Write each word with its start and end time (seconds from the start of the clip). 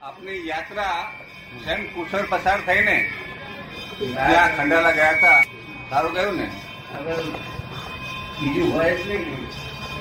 આપની 0.00 0.36
યાત્રા 0.48 0.98
જેમ 1.64 1.80
કુશળ 1.94 2.26
પસાર 2.30 2.60
થઈને 2.66 2.94
ત્યાં 3.98 4.54
ખંડાલા 4.56 4.92
ગયા 4.92 5.16
હતા 5.16 5.40
સારું 5.90 6.14
ગયું 6.14 6.36
ને? 6.36 6.46
બીજું 8.38 8.70
હોય 8.72 8.94
જ 8.94 9.02
નહીં. 9.08 9.26
ને. 9.26 9.36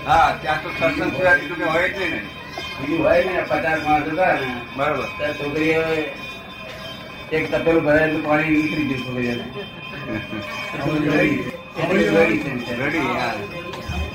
હા 0.06 0.30
ત્યાં 0.42 0.62
તો 0.64 0.70
સત્સંગ 0.72 1.12
સિવાય 1.16 1.36
બીજું 1.40 1.58
કઈ 1.58 1.70
હોય 1.74 1.90
જ 1.90 1.98
નહીં 1.98 2.12
ને. 2.12 2.22
બીજું 2.78 3.04
હોય 3.04 3.24
ને 3.28 3.44
પચાસ 3.44 3.82
માણસ 3.86 4.08
હતા 4.14 4.34
ને. 4.36 4.48
બરોબર. 4.78 5.08
ત્યાં 5.18 5.36
છોકરીઓ 5.36 5.84
એક 7.32 7.44
તપેલું 7.52 7.84
ભરાયેલું 7.84 8.24
પાણી 8.24 8.52
નીકળી 8.54 8.88
ગયું 8.90 9.04
છોકરીઓને. 9.04 9.46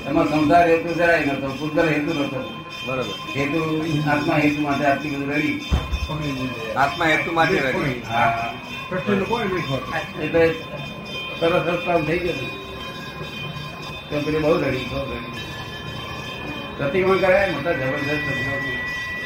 એમાં 0.07 0.27
સંસાર 0.29 0.65
હેતુ 0.69 0.89
જરાય 0.99 1.33
નતો 1.33 1.47
પૂતગલ 1.59 1.87
હેતુ 1.89 2.11
નતો 2.19 2.39
બરોબર. 2.85 3.15
હેતુ 3.35 3.59
આત્મા 4.11 4.35
હેતુ 4.35 4.61
માટે 4.61 4.85
આટલી 4.85 5.09
બધું 5.09 5.29
રડી? 5.29 5.55
આત્મા 6.75 7.05
હેતુ 7.05 7.31
માટે 7.33 7.59
રેડી. 7.59 8.01
એટલે 10.23 10.53
સરસ 11.39 11.67
રસ્તા 11.67 11.97
થઈ 11.97 12.19
ગયું 12.19 12.49
તો 14.09 14.21
પેલી 14.25 14.39
બહુ 14.39 14.53
રડી 14.61 14.85
બહુ 14.91 15.01
રડી. 15.11 15.41
પ્રતિક્રમણ 16.77 17.17
કરાય 17.17 17.51
મોટા 17.51 17.71
જબરદસ્ત 17.71 18.27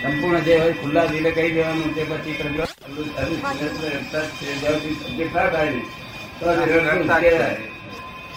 સંપૂર્ણ 0.02 0.39
જે 0.39 0.53
હોય 0.59 0.73
ખુલ્લા 0.73 1.05
દિલે 1.05 1.31
કહી 1.31 1.52
દેવાનું 1.52 1.95
તે 1.95 2.03
પછી. 2.03 2.36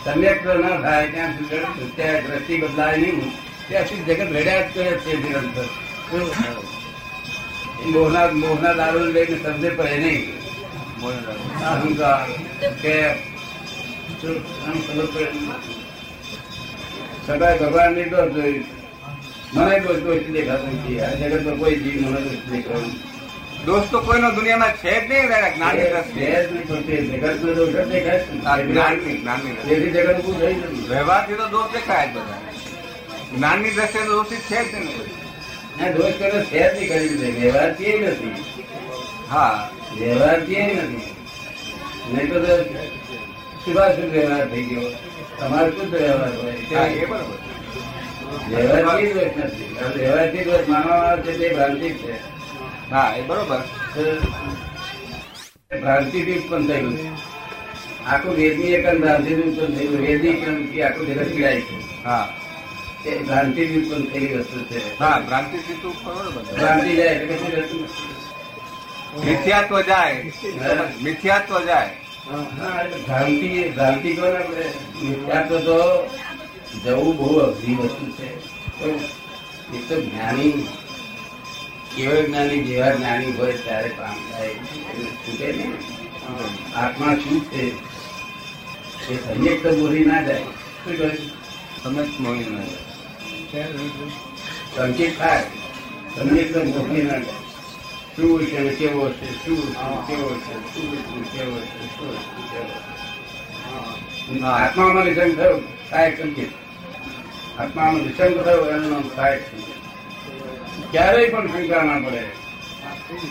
સમ્યક 0.05 0.47
ના 0.47 0.81
થાય 0.81 1.09
ત્યાં 1.09 1.33
સુધી 1.33 2.21
દ્રષ્ટિ 2.21 2.55
બદલાય 2.61 2.97
નહીં. 2.97 3.42
ત્યાં 3.69 3.87
સુધી 3.89 4.07
જગત 4.09 4.31
રડ્યા 4.37 4.63
જ 4.67 4.69
કરે 4.75 4.93
છે 5.05 5.13
નિરંતર. 5.23 5.67
મોહના 7.93 8.27
મોહના 8.43 8.75
દારૂ 8.81 9.07
લઈને 9.15 9.37
સમજે 9.45 9.71
પડે 9.79 9.97
નહીં. 10.03 10.23
અહંકાર 11.71 12.21
કે 12.83 12.95
સદાય 17.27 17.57
ભગવાનની 17.59 18.09
દોષ 18.13 18.31
જોઈ 18.35 18.59
મને 19.55 19.75
દોષ 19.85 20.01
દોષ 20.05 20.25
દેખાતો 20.37 20.67
નથી. 20.75 20.99
આ 21.01 21.15
જગતમાં 21.21 21.57
કોઈ 21.61 21.77
જીવ 21.83 21.97
મને 22.07 22.21
દોષ 22.27 22.45
દેખાતો. 22.53 22.91
તો 23.91 23.99
કોઈનો 24.07 24.29
દુનિયામાં 24.37 24.75
છે 24.83 24.93
જ 25.01 25.03
નહીં 25.11 25.27
રહ્યા 25.33 25.53
જ્ઞાનની 25.57 25.83
છે 25.83 25.91
દ્રષ્ટિએ 25.93 26.39
જ 26.45 26.49
નહીં 26.53 26.67
પણ 26.69 26.83
તે 26.87 26.95
જગત 27.11 27.37
નો 27.45 27.51
દોષ 27.59 27.73
દેખાય 27.93 28.19
જગત 29.97 30.19
ઉભું 30.21 30.37
થઈ 30.41 30.57
વ્યવહારથી 30.89 31.39
તો 31.41 31.47
દોષ 31.55 31.69
દેખાય 31.75 32.09
બધા. 32.15 32.41
જ્ઞાનની 33.37 33.71
દ્રષ્ટિએ 33.71 34.03
તો 34.03 34.13
દોષિત 34.13 34.39
છે 34.39 34.73
જ 34.73 34.75
નહીં. 34.75 35.13
દોષ 35.95 36.13
કરે 36.19 36.45
છે 36.45 36.59
જ 36.59 36.79
નહીં 36.79 36.89
કરી 36.89 37.33
વ્યવહારથી 37.33 37.99
નથી. 37.99 38.35
હા. 39.29 39.71
વ્યવહારથી 39.99 40.57
નથી. 40.57 41.15
નહીં 42.15 42.29
તો 42.29 42.41
તો 42.41 42.63
શુભાશુભ 43.65 44.05
વ્યવહાર 44.05 44.51
થઈ 44.51 44.63
ગયો. 44.63 44.81
તમારો 45.39 45.71
શું 45.71 45.91
વ્યવહાર 45.91 46.37
હોય? 46.37 46.91
એ 46.91 47.07
બરોબર. 47.07 47.39
વ્યવહારથી 48.49 49.13
દોષ 49.13 49.45
નથી. 49.45 49.77
વ્યવહારથી 49.97 50.45
દોષ 50.45 50.69
માનવામાં 50.69 51.09
આવે 51.09 51.23
છે 51.23 51.39
તે 51.39 51.55
ભ્રાંતિ 51.55 51.91
છે. 51.91 52.13
હા 52.91 53.15
એ 53.19 53.23
બરોબર. 53.23 53.59
ભ્રાંતિથી 55.81 56.39
ઉત્પન્ન 56.39 56.67
થયેલું 56.67 56.97
છે. 56.99 57.09
આખું 58.07 58.37
વેદની 58.37 58.65
એક 58.65 59.01
ભ્રાંતિથી 59.01 59.43
ઉત્પન્ન 59.43 59.77
થયેલું 59.77 60.01
વેદની 60.01 60.83
આખું 60.83 61.07
જગત 61.07 61.35
પીડાય 61.35 61.61
છે. 61.61 62.05
હા. 62.05 62.37
તે 63.03 63.11
ભ્રાંતિથી 63.21 63.81
ઉત્પન્ન 63.81 64.05
થયેલી 64.09 64.41
વસ્તુ 64.41 64.59
છે 64.69 64.81
હા 64.99 65.17
ભ્રાંતિથી 65.23 65.79
તો 65.83 65.91
બરોબર 66.01 66.43
ભ્રાંતિ 66.51 66.91
જાય 66.97 67.15
એટલે 67.15 67.35
કશું 67.35 67.53
રહેતું 67.53 67.81
નથી. 67.83 68.11
મિથ્યાત્વ 69.23 69.75
જાય 69.87 70.17
મિથ્યાત્વ 71.01 71.55
જાય 71.65 71.91
હા, 72.27 72.83
એટલે 72.83 72.99
ભ્રાંતિ 73.01 73.49
ભ્રાંતિ 73.73 74.11
કહો 74.17 74.27
ને 74.27 74.39
આપણે 74.39 74.67
મિથ્યાત્વ 75.01 75.55
તો 75.65 75.79
જવું 76.85 77.17
બહુ 77.19 77.29
અઘરી 77.41 77.77
વસ્તુ 77.81 78.07
છે 78.17 78.29
તો 78.79 78.89
એ 79.73 79.83
તો 79.89 79.97
જ્ઞાની 80.03 80.53
કેવળ 81.93 82.23
જ્ઞાની 82.25 82.61
જેવા 82.65 82.93
જ્ઞાની 82.95 83.33
હોય 83.39 83.57
ત્યારે 83.61 83.91
કામ 83.93 84.17
થાય 84.29 84.51
એટલે 84.53 85.11
છૂટે 85.19 85.49
નહીં 85.51 85.73
આત્મા 86.77 87.15
શું 87.19 87.39
છે 87.51 87.63
એ 89.09 89.19
સમ્યક 89.27 89.63
તો 89.63 89.71
બોલી 89.77 90.05
ના 90.07 90.23
જાય 90.23 90.47
શું 90.79 90.97
કહે 90.97 91.09
તમે 91.83 92.03
જ 92.07 92.19
મોહી 92.19 92.49
ન 92.49 92.57
સંકેત 93.53 95.13
થાય 95.19 95.45
સંકેત 96.17 96.53
બોલી 96.75 97.03
ના 97.03 97.19
જાય 97.25 97.41
શું 98.17 98.47
છે 98.47 98.59
ને 98.61 98.73
કેવો 98.79 99.05
છે? 99.13 99.29
શું 99.45 99.61
છે 99.75 99.87
કેવો 100.07 100.31
છે? 100.45 100.55
શું 100.73 100.89
છે 100.93 101.21
કેવો 101.33 101.57
છે? 101.61 101.81
શું 101.95 102.17
છે 102.17 102.53
કેવો. 102.53 104.47
આત્મામાં 104.47 105.05
નિશંક 105.05 105.33
થયો 105.37 105.59
સહાયક 105.91 106.15
સંકેત 106.21 106.53
આત્મામાં 107.59 108.03
નિશંક 108.07 108.37
થયો, 108.45 108.63
એનું 108.71 108.91
નામ 108.91 109.05
સહાયક 109.17 109.43
સંકેત 109.51 109.79
ક્યારેય 110.93 111.29
પણ 111.29 111.47
શંકા 111.53 111.83
ના 111.83 112.01
પડે. 112.09 112.23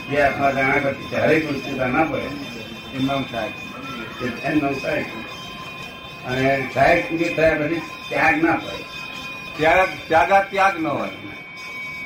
જે 0.09 0.17
આત્મા 0.21 0.51
જાણા 0.51 0.79
કરતી 0.79 1.09
ક્યારેય 1.09 1.41
પણ 1.45 1.59
શંકા 1.65 1.89
ના 1.97 2.05
પડે. 2.11 2.29
એનું 2.93 3.05
નામ 3.07 3.23
થાય 3.23 3.51
એનું 4.45 4.61
નામ 4.63 4.75
સહાયક 4.81 5.05
સંકેત. 5.05 5.29
અને 6.27 6.45
સહાયક 6.73 7.01
સંકેત 7.09 7.31
થયા 7.35 7.59
પછી 7.59 7.81
ત્યાગ 8.09 8.37
ના 8.43 8.57
પડે 8.63 8.83
ત્યાગ 9.57 9.89
ત્યાગા 10.07 10.41
ત્યાગ 10.41 10.79
ન 10.79 10.87
હોય. 10.87 11.09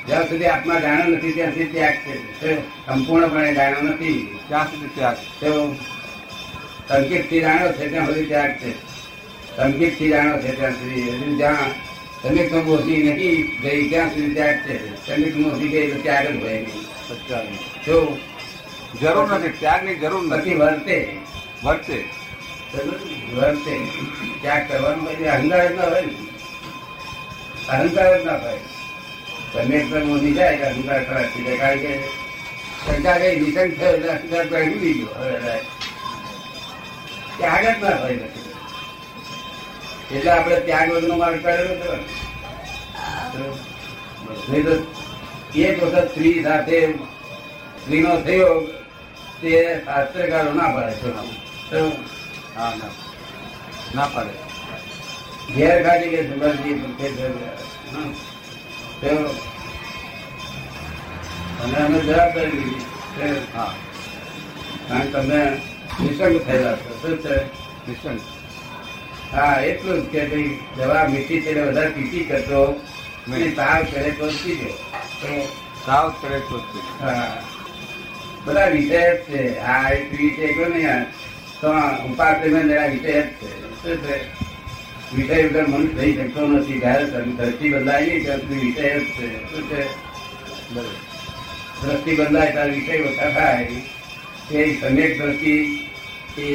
જ્યાં 0.06 0.28
સુધી 0.28 0.46
આત્મા 0.46 0.78
જાણ્યો 0.80 1.06
નથી 1.06 1.32
ત્યાં 1.32 1.50
સુધી 1.50 1.64
ત્યાગ 1.64 1.92
છે. 1.92 2.60
સંપૂર્ણપણે 2.86 3.54
જાણ્યો 3.54 3.82
નથી. 3.82 4.38
ત્યાં 4.48 4.66
સુધી 4.66 4.86
ત્યાગ. 4.86 5.16
સંકેતથી 6.88 7.40
જાણ્યો 7.40 7.72
છે 7.72 7.88
ત્યાં 7.88 8.06
સુધી 8.06 8.26
ત્યાગ 8.26 8.50
છે. 8.50 8.70
સંકેતથી 9.56 10.08
જાણ્યો 10.08 10.42
છે 10.42 10.52
ત્યાં 10.52 10.72
સુધી. 10.72 11.02
જ્યાં 11.02 11.36
જ્યાં 11.36 11.56
સમીપ 12.22 12.52
મોસી 12.52 13.02
નથી 13.02 13.58
ગઈ 13.62 13.88
ત્યાં 13.88 14.08
સુધી 14.08 14.34
ત્યાગ 14.34 14.54
છે. 14.54 15.06
સમીપ 15.06 15.36
મોસી 15.36 15.68
ગઈ 15.68 15.92
તો 15.92 16.00
ત્યાગ 16.00 16.26
જ 16.26 16.42
હોય 16.42 16.52
નહીં. 16.52 17.56
જો 17.84 18.18
જરૂર 19.00 19.34
નથી 19.34 19.48
ત્યાગની 19.48 19.94
જરૂર 19.94 20.26
નથી. 20.26 20.54
વર્તે. 20.54 21.16
વર્તે. 21.64 22.04
વર્તે. 23.34 23.78
ત્યાગ 24.40 24.68
કરવાનું 24.68 25.08
અહંકાર 25.08 25.72
જ 25.72 25.74
ના 25.74 25.82
હોય 25.82 26.00
ને. 26.00 26.25
અહંકાર 27.72 28.10
જ 28.20 28.24
ના 28.24 28.38
થાય. 28.38 28.62
સમીપ 29.52 29.92
મોદી 30.08 30.34
જાય 30.38 30.56
કે 30.58 30.64
અહંકાર 30.70 31.00
ખરાબ 31.04 31.26
થઈ 31.34 31.56
કારણ 31.60 31.80
કે 31.84 31.92
શંકા 32.84 33.16
કઈ 33.20 33.34
નિશંક 33.40 33.72
થયો 33.78 33.92
એટલે 33.94 34.10
અહંકાર 34.14 34.44
તો 34.50 34.56
ભૂલી 34.70 34.94
ગયો. 34.98 35.12
હવે 35.18 35.36
કે 37.38 37.44
જ 37.72 37.78
ના 37.82 37.96
થાય 38.00 38.28
એટલે 40.14 40.30
આપણે 40.30 40.56
ત્યાગ 40.66 40.88
વગરનો 40.92 41.16
માર્ગ 41.22 41.38
કરેલો 41.42 41.74
છે 41.80 41.88
ને. 41.92 41.98
નહીં 44.48 44.64
તો 44.66 44.74
એક 45.64 45.76
વખત 45.82 46.06
સ્ત્રી 46.10 46.42
સાથે 46.44 46.78
સ્ત્રીનો 47.82 48.12
થયો, 48.26 48.50
તે 49.40 49.52
શાસ્ત્રકારો 49.84 50.52
ના 50.54 50.74
પાડે 50.74 50.94
છે. 51.00 51.08
ના. 52.56 52.90
ના 53.94 54.08
પાડે. 54.14 54.45
ઘેર 55.54 55.82
કાઢી 55.82 56.08
કે. 56.08 56.22
તો 59.00 59.34
અને 61.64 61.76
અમે 61.76 61.98
જવાબદારી 62.00 62.50
લીધી 62.50 63.46
હા. 63.54 63.74
કારણ 64.88 65.10
તમે 65.10 65.60
નિસંગ 66.00 66.40
થયેલા 66.40 66.76
છો. 66.76 66.98
શું 67.02 67.18
છે? 67.18 67.44
નિસંગ. 67.88 68.20
હા 69.32 69.60
એટલું 69.60 70.02
જ 70.02 70.08
કે 70.08 70.26
ભાઈ 70.26 70.58
દવા 70.76 71.08
મીઠી 71.08 71.40
છે 71.40 71.60
વધારે 71.60 71.88
પીતી 71.88 72.24
કરતો 72.24 72.80
મને 73.28 73.50
તાવ 73.50 73.82
કરે 73.82 74.10
તો 74.10 74.26
પીજો 74.26 74.68
તો 75.20 75.48
સાવ 75.86 76.14
કરે 76.22 76.38
તો 76.38 76.62
હા. 77.00 77.42
બધા 78.44 78.66
વિષય 78.66 79.14
જ 79.14 79.16
છે. 79.16 79.58
આ 79.58 79.90
એક 79.90 80.12
વિષય 80.12 80.52
કહો 80.54 80.64
ને 80.64 81.06
તો 81.60 81.70
ઉપાસ 82.12 82.36
વિષય 82.42 83.22
જ 83.22 83.26
છે. 83.26 83.72
શું 83.82 83.96
છે? 83.96 84.35
વિષય 85.14 85.48
વગર 85.48 85.66
મનુષ્ય 85.66 85.94
થઈ 85.94 86.12
શકતો 86.16 86.46
નથી. 86.46 86.78
દ્રષ્ટિ 87.36 87.66
બદલાય 87.68 88.06
નહીં 88.06 88.24
ત્યાં 88.24 88.38
સુધી 88.38 88.60
વિષય 88.60 89.00
જ 89.00 89.04
છે. 89.16 89.28
શું 89.50 89.62
છે? 89.70 89.82
દ્રષ્ટિ 91.82 92.16
બદલાય 92.16 92.52
ત્યારે 92.52 92.70
વિષય 92.70 92.96
ઓછા 93.00 93.30
થાય. 93.40 93.64
તે 94.48 94.78
સમ્યક 94.80 95.12
દ્રષ્ટિ 95.22 95.54
એ 96.38 96.46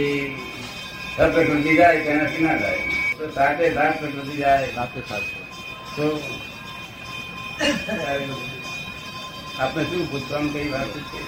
સપ્રકૃતિ 1.18 1.78
જાય 1.78 2.02
તેનાથી 2.02 2.44
ના 2.44 2.58
જાય 2.58 2.80
તો 3.18 3.30
સાથે 3.32 3.74
સાત 3.74 4.00
પ્રકૃતિ 4.00 4.38
જાય. 4.38 4.74
સાથે 4.76 5.02
સાથે 5.10 5.40
તો 5.96 6.06
આપણે 9.60 9.84
શું 9.84 10.12
પૂછવાનું 10.12 10.54
કઈ 10.54 10.70
વાત 10.70 10.88
છે? 10.88 11.22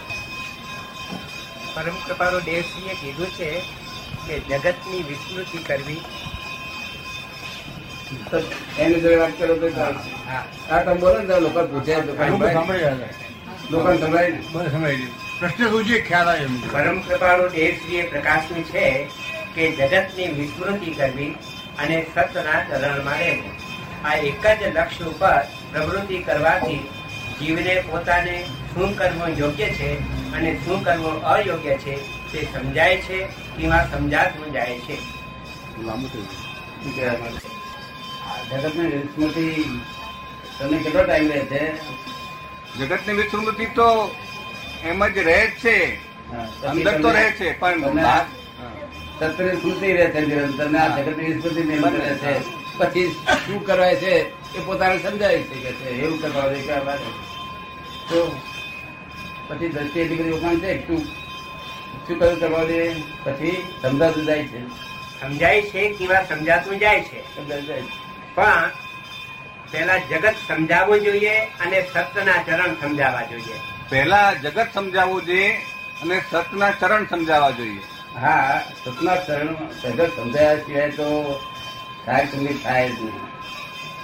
પરમ 1.75 1.96
કૃપાળુ 2.08 2.40
દેવસિંહે 2.40 2.94
કીધું 2.94 3.28
છે 3.28 3.50
કે 4.28 4.40
જગતની 4.40 5.04
વિસ્મૃતિ 5.04 5.58
કરવી 5.58 6.02
તો 8.31 8.38
એની 8.80 9.01
જોડે 9.01 9.15
વાત 9.15 9.33
કરો 9.38 9.56
તો. 9.56 9.68
હા. 10.27 10.80
તમે 10.80 10.94
બોલો 10.94 11.19
ને 11.21 11.39
લોકો 11.39 11.62
પૂછે. 11.68 11.95
લોકો 13.69 13.94
સંભળાય 13.98 14.31
પ્રશ્ન 15.39 15.69
શું 15.69 15.86
છે? 15.86 15.98
ખ્યાલ 16.01 16.27
આવે 16.27 16.44
એમ 16.44 16.56
પરમ 16.74 16.98
કૃપાળુ 17.01 17.45
દેવશ્રીએ 17.50 18.04
પ્રકાશનું 18.10 18.63
છે 18.63 18.86
કે 19.56 19.63
જગતની 19.71 20.27
વિસ્મૃતિ 20.27 20.92
કરવી 20.92 21.31
અને 21.77 21.98
સતના 22.15 22.60
ચરણમાં 22.69 23.19
રહેવું. 23.19 23.51
આ 24.06 24.15
એક 24.30 24.45
જ 24.60 24.62
લક્ષ્ય 24.75 25.06
ઉપર 25.06 25.39
પ્રવૃત્તિ 25.71 26.18
કરવાથી 26.18 26.81
જીવને 27.39 27.75
પોતાને 27.81 28.36
શું 28.74 28.95
કરવું 28.95 29.31
યોગ્ય 29.38 29.69
છે 29.69 29.89
અને 30.33 30.51
શું 30.65 30.83
કરવું 30.83 31.15
અયોગ્ય 31.24 31.75
છે 31.77 31.94
તે 32.31 32.39
સમજાય 32.54 32.98
છે 32.98 33.18
તેમાં 33.57 33.86
સમજાતું 33.92 34.54
જાય 34.54 34.77
છે. 34.80 34.95
લાંબુ 35.86 36.07
થઈ 36.07 36.21
ગયું. 36.21 36.42
શું 36.83 36.92
કહેવા 36.95 37.18
માંગે? 37.19 37.50
આ 38.27 38.32
જગતની 38.50 39.01
સ્મૃતિ 39.13 39.45
તમને 40.57 40.78
કેટલો 40.84 41.04
ટાઈમ 41.04 41.31
રહે 41.31 41.42
છે? 41.51 41.62
જગતની 42.78 43.16
વિસ્મૃતિ 43.16 43.66
તો 43.75 43.90
એમ 44.84 45.04
જ 45.16 45.18
રહે 45.28 45.40
છે. 45.62 45.75
અંદર 46.68 47.01
તો 47.01 47.10
રહે 47.10 47.25
છે 47.38 47.48
પણ 47.60 47.81
તમને 47.84 48.04
સત્યની 49.18 49.60
સ્મૃતિ 49.62 49.94
રહે 49.94 50.06
છે 50.13 50.22
નિરંતર. 50.28 50.69
ને 50.69 50.80
આ 50.80 50.90
જગતની 50.98 51.34
વિસ્મૃતિ 51.34 51.63
નિરંતર 51.63 52.00
રહે 52.00 52.13
છે. 52.24 52.34
પછી 52.78 53.10
શું 53.45 53.66
કરવાય 53.66 53.95
છે 53.95 54.13
એ 54.57 54.60
પોતાને 54.66 55.00
સમજાય 55.00 55.39
છે 55.50 55.56
કે 55.63 55.72
છે 55.80 55.89
એવું 56.04 56.19
કરવા 56.22 56.48
દે 56.50 56.62
કે 56.62 56.74
આ 56.74 56.86
વાત. 56.86 57.01
તો 58.10 58.19
પછી 59.48 59.69
દ્રષ્ટિ 59.69 60.00
એટલી 60.00 60.18
બધી 60.18 60.34
ઓળખાણ 60.34 60.60
છે 60.60 60.72
શું 60.88 61.01
શું 62.06 62.19
કયું 62.19 62.39
કરવા 62.39 62.66
દે 62.66 62.80
પછી 63.25 63.57
સમજાતું 63.81 64.25
જાય 64.25 64.48
છે. 64.48 64.62
સમજાય 65.19 65.62
છે 65.72 65.81
કેવા 65.98 66.25
સમજાતું 66.25 66.80
જાય 66.80 67.04
છે. 67.04 67.19
સમજાતું 67.36 67.68
જાય 67.68 67.81
છે. 67.81 68.02
પણ 68.35 68.71
પેલા 69.71 70.00
જગત 70.09 70.35
સમજાવવું 70.47 71.03
જોઈએ 71.06 71.35
અને 71.62 71.77
સત્યના 71.83 72.44
ચરણ 72.47 72.74
સમજાવવા 72.81 73.25
જોઈએ. 73.31 73.57
પહેલા 73.89 74.30
જગત 74.33 74.69
સમજાવવું 74.74 75.25
જોઈએ 75.27 75.51
અને 76.01 76.15
સતના 76.21 76.71
ચરણ 76.80 77.06
સમજાવવા 77.07 77.51
જોઈએ. 77.51 77.83
હા 78.21 78.62
સતના 78.80 79.18
ચરણ 79.27 79.56
જગત 79.81 80.09
સમજાયા 80.15 80.63
સિવાય 80.65 80.89
તો 80.97 81.07
સાહેબ 82.06 82.27
સંગીત 82.31 82.63
થાય 82.63 82.89
જ 82.89 83.00
નહીં. 83.00 83.21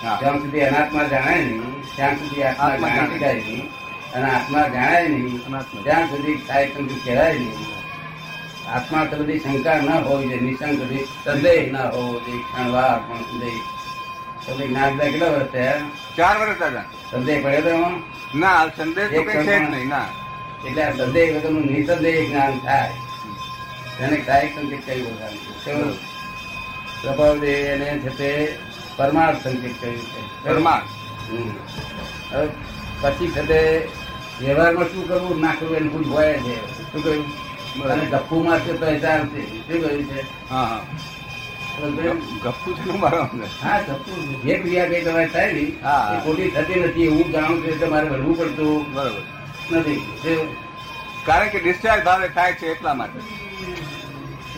જ્યાં 0.01 0.39
સુધી 0.41 0.63
અનાત્મા 0.67 1.07
જાણાય 1.13 1.43
નહીં 1.43 1.63
ત્યાં 1.95 2.19
સુધી 2.19 2.43
આત્મા 2.43 2.89
જાણી. 2.95 3.15
શકાય 3.15 3.33
નહીં 3.33 3.65
અને 4.13 4.27
આત્મા 4.35 4.67
જાણાય 4.75 5.09
નહીં 5.09 5.41
ત્યાં 5.83 6.09
સુધી 6.09 6.37
સાહેબ 6.47 6.69
સંગીત 6.75 7.03
કહેવાય 7.03 7.33
નહીં. 7.33 7.67
આત્મા 8.75 9.05
તો 9.05 9.15
બધી 9.19 9.41
શંકા 9.43 9.77
ન 9.81 9.89
હોવી 10.07 10.29
જોઈએ 10.29 10.41
નિશંક 10.41 10.81
સંદેહ 11.23 11.61
ન 11.73 11.75
હોવો 11.93 12.13
જોઈએ 12.25 12.43
ક્ષણવાર 12.45 12.97
પણ 13.07 13.23
સંદેહ 13.29 13.57
તમે 14.45 14.67
જ્ઞાન 14.67 14.97
કેટલા 14.99 15.29
વર્ષ 15.29 15.51
થયા? 15.51 15.81
ચાર 16.17 16.35
વર્ષ 16.39 16.59
દાદા. 16.59 16.85
સંદેહ 17.11 17.37
પડ્યો 17.43 17.61
તો 17.61 17.69
એમાં? 17.69 17.95
ના 18.35 18.67
સંદેશ 18.77 19.11
તો 19.15 19.23
કઈ 19.23 19.33
છે 19.33 19.43
જ 19.43 19.59
નહીં 19.59 19.89
ના. 19.89 20.07
એટલે 20.67 20.83
આ 20.83 20.91
સંદેહ 20.91 21.27
વગરનું 21.35 21.65
નિસંદેહ 21.65 22.17
જ્ઞાન 22.29 22.59
થાય. 22.59 22.91
તેને 23.97 24.17
કાયક 24.17 24.51
સંકેત 24.55 24.81
કહી 24.85 25.01
પ્રભાવ 27.01 27.39
દે 27.39 27.51
એને 27.73 27.99
છે 28.03 28.09
તે 28.09 28.29
પરમાર્થ 28.97 29.41
સંકેત 29.43 29.75
કહ્યું 29.81 30.05
છે. 30.11 30.21
પરમાર્થ. 30.43 30.89
હવે 32.31 32.47
પછી 33.01 33.31
છે 33.31 33.41
તે 33.41 33.59
વ્યવહારમાં 34.39 34.87
શું 34.89 35.07
કરવું? 35.07 35.41
ના 35.41 35.55
કરવું 35.59 35.77
એનું 35.77 36.11
હોય 36.11 36.33
છે. 36.33 36.55
શું 36.91 37.03
કહ્યું? 37.03 37.25
અને 37.91 38.05
ગપ્પુ 38.05 38.43
મારશે 38.43 38.73
તો 38.73 38.85
એ 38.85 38.99
ચાલશે 38.99 39.41
શું 39.67 39.81
કહ્યું 39.81 40.07
છે? 40.09 40.19
હા 40.49 40.65
હા? 40.65 40.81
ગપ્પુ 41.79 42.73
છે. 42.73 43.61
હા 43.63 43.81
ગપ્પુ 43.81 44.41
જે. 44.43 44.57
ક્રિયા 44.57 44.85
કઈ 44.85 45.01
તમારે 45.01 45.27
થાય 45.27 45.53
ને. 45.53 45.59
એ 45.59 46.23
ખોટી 46.23 46.49
થતી 46.49 46.79
નથી 46.79 47.03
એવું 47.03 47.31
જાણું 47.31 47.57
છું 47.57 47.65
એટલે 47.65 47.87
મારે 47.87 48.09
ભરવું 48.09 48.37
પડતું 48.37 48.93
બરોબર. 48.93 49.21
નથી? 49.71 50.01
કારણ 51.25 51.47
કે 51.47 51.59
ડિસ્ચાર્જ 51.59 52.03
ભાવે 52.03 52.27
થાય 52.27 52.53
છે 52.53 52.67
એટલા 52.67 52.93
માટે. 52.93 53.19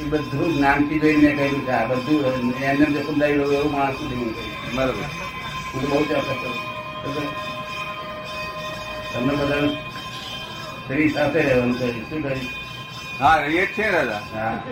એ 0.01 0.03
બધું 0.03 0.56
જ્ઞાનથી 0.56 1.00
જોઈને 1.00 1.35
કહ્યું 1.35 1.65
છે 1.65 1.71
આ 1.71 1.85
બધું 1.85 2.53
એમને 2.63 2.85
જોખમદારી 2.85 3.33
રહ્યું 3.33 3.53
એવું 3.53 3.71
માણસ 3.71 3.95
હું 3.95 4.35
બરોબર. 4.75 5.03
હું 5.74 5.89
બહુ? 5.89 6.06
તમને 9.13 9.35
બધા 9.35 9.67
શરીર 10.88 11.13
સાથે 11.13 11.41
રહેવાનું 11.41 11.79
કહ્યું 11.79 12.09
શું 12.09 12.24
કહ્યું? 12.24 12.39
હા 13.19 13.35
રહીએ 13.35 13.65
છીએ 13.65 13.65
છે 13.65 13.91
દાદા. 13.91 14.21
હા. 14.33 14.63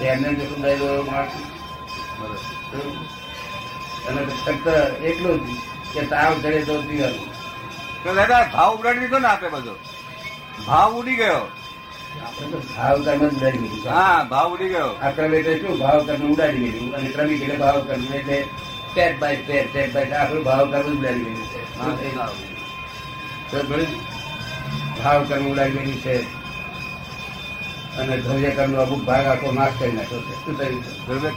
એમને 0.00 0.34
જોખમદારી 0.34 0.74
રહ્યો 0.74 1.02
માણસ? 1.02 1.30
અને 4.08 4.20
ફક્ત 4.46 4.66
એટલું 5.04 5.36
જ 5.46 5.48
કે 5.94 6.00
તાવ 6.06 6.32
ચડે 6.42 6.60
તો 6.64 6.74
પીવાનું 6.82 7.28
તો 8.04 8.14
દાદા 8.14 8.42
ભાવ 8.54 8.70
ઉડાડી 8.78 9.00
દીધો 9.00 9.18
ને 9.18 9.28
આપે 9.28 9.48
બધો. 9.48 9.74
ભાવ 10.66 10.90
ઉડી 11.00 11.16
ગયો. 11.16 11.42
આપણે 12.24 12.46
તો 12.50 12.58
ભાવ 12.76 12.96
કર્મ 13.04 13.28
જ 13.28 13.32
ઉડાડી 13.36 13.58
દીધું. 13.58 13.92
હા 13.92 14.22
ભાવ 14.24 14.54
ઉડી 14.54 14.68
ગયો. 14.68 14.90
આ 15.02 15.10
ક્રમ 15.10 15.34
એટલે 15.34 15.54
શું? 15.60 15.78
ભાવ 15.78 16.06
કર્મ 16.06 16.32
ઉડાડી 16.32 16.70
દીધું. 16.70 16.94
અને 16.96 17.08
ક્રમિક 17.08 17.42
એટલે 17.42 17.56
ભાવ 17.56 17.80
કર્મ 17.80 18.14
એટલે 18.14 18.38
step 18.90 19.18
by 19.18 19.36
step 19.36 19.68
step 19.68 19.92
by 19.94 20.12
આપણું 20.12 20.44
ભાવ 20.44 20.64
કર્મ 20.70 20.86
જ 20.86 20.96
ઉડાડી 20.98 21.24
દીધું 21.24 21.48
છે. 21.50 21.60
ભાવ 25.02 25.24
કર્મ 25.28 25.44
ઉડાડી 25.52 25.78
દીધું 25.78 26.00
છે. 26.02 26.43
અને 27.98 28.16
દ્રવ્ય 28.16 28.50
કર્મનો 28.50 28.80
અમુક 28.82 29.02
ભાગ 29.04 29.26
આખો 29.26 29.52
નાશ 29.52 29.72
કરી 29.78 29.92
નાખ્યો 29.92 30.20
છે. 30.20 30.34
શું 30.44 30.58
થયું 30.58 30.82
છે? 30.84 31.06
દ્રવ્ય 31.06 31.30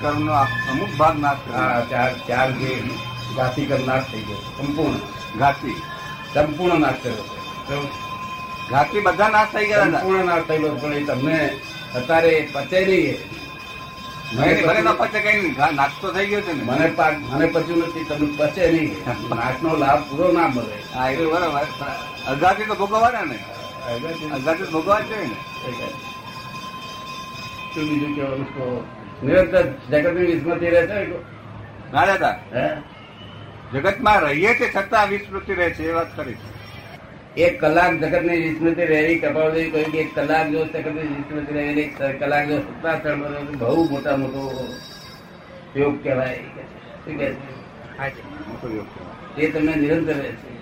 અમુક 0.71 0.91
ભાગ 0.97 1.19
નાશ 1.19 1.37
કર્યો. 1.45 1.85
ચાર 1.91 2.11
ચાર 2.27 2.51
જે 2.51 2.71
જાતિ 3.37 3.67
નાશ 3.85 4.03
થઈ 4.11 4.21
ગયો. 4.27 4.41
સંપૂર્ણ. 4.57 4.99
ઘાતી. 5.39 5.81
સંપૂર્ણ 6.33 6.79
નાશ 6.79 6.99
કર્યો 7.03 7.25
છે. 7.67 7.77
ઘાતી 8.71 8.99
બધા 8.99 9.29
નાશ 9.29 9.47
થઈ 9.53 9.67
ગયા 9.67 9.83
સંપૂર્ણ 9.83 10.25
નાશ 10.25 10.43
થયેલો 10.47 10.75
પણ 10.75 10.93
એ 10.93 11.03
તમને 11.03 11.39
અત્યારે 11.95 12.49
પચે 12.53 12.79
નહીં 12.85 13.15
ભલે 14.37 14.61
ભલે 14.67 14.81
ન 14.81 14.89
પચે 14.97 15.19
કઈ 15.19 15.37
નહીં. 15.41 15.75
નાશ 15.75 15.91
તો 16.01 16.11
થઈ 16.11 16.25
ગયો 16.25 16.41
છે 16.41 16.53
ને. 16.53 16.63
મને 16.63 16.87
પાક 16.87 17.13
મને 17.19 17.45
પચ્યું 17.45 17.79
નથી 17.79 18.05
તમને 18.09 18.33
પચે 18.37 18.71
નહીં. 18.71 18.91
નાશનો 19.35 19.75
લાભ 19.83 20.01
પૂરો 20.09 20.31
ના 20.31 20.47
મળે. 20.47 20.77
હા 20.95 21.09
એ 21.09 21.15
તો 21.15 21.35
અઘાતી 22.31 22.65
તો 22.65 22.75
ભોગવવાના 22.75 23.25
ને. 23.31 23.39
અગાથી 24.35 24.63
ભોગવા 24.63 25.01
છે 25.01 25.17
ને. 25.27 25.37
શું 27.77 27.89
બીજું 27.89 28.15
કેવાનું 28.15 28.49
તો 28.49 28.85
નિરંતર 29.23 29.63
જગતની 29.89 30.25
વિસ્મૃતિ 30.25 30.69
રહે 30.69 30.87
છે? 30.87 31.11
ના 31.91 32.05
દાદા 32.05 32.39
જગતમાં 33.73 34.21
રહીએ 34.21 34.53
છે 34.53 34.73
છતાં 34.73 35.09
વિસ્મૃતિ 35.09 35.53
રહે 35.53 35.69
છે 35.69 35.89
એ 35.89 35.91
વાત 35.91 36.17
કરી 36.17 36.35
એક 37.37 37.61
કલાક 37.61 37.93
જગતની 37.93 38.41
વિસ્મૃતિ 38.41 38.85
રહેવી 38.85 39.19
કપાળદેવી 39.19 39.71
કહ્યું 39.71 39.91
કે 39.91 39.97
એક 39.97 40.15
કલાક 40.15 40.47
જો 40.47 40.65
જગતની 40.65 40.91
વિસ્મૃતિ 40.91 41.53
રહેલી 41.53 41.93
કલાક 42.19 42.47
જો 42.47 42.61
પર 42.81 43.15
બહુ 43.57 43.89
મોટા 43.89 44.17
મોટો 44.17 44.67
યોગ 45.75 46.03
કહેવાય 46.03 46.35
છે. 46.35 47.05
શું 47.05 47.17
કહે. 47.17 47.35
એ 49.41 49.51
તમને 49.51 49.75
નિરંતર 49.75 50.13
રહે 50.13 50.23
છે. 50.23 50.57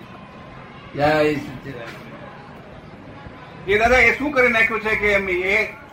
એ 3.72 3.78
દાદા 3.78 3.96
એ 3.96 4.18
શું 4.18 4.32
કરી 4.32 4.48
નાખ્યું 4.48 4.80
છે 4.80 4.96
કે 4.96 5.12
એમ 5.12 5.28
એ 5.28 5.85